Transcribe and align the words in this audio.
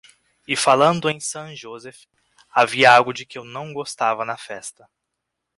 E 0.47 0.55
falando 0.55 1.11
em 1.11 1.19
Sant 1.19 1.55
Josep, 1.55 2.07
havia 2.49 2.91
algo 2.91 3.13
de 3.13 3.23
que 3.23 3.37
eu 3.37 3.45
não 3.45 3.71
gostava 3.71 4.25
na 4.25 4.35
festa. 4.35 4.89